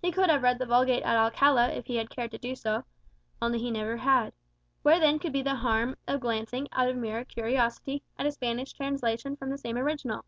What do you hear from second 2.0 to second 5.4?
cared to do so (only he never had); where then could